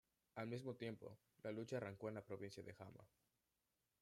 [0.33, 3.07] Al mismo tiempo, la lucha arrancó en la provincia de Hama.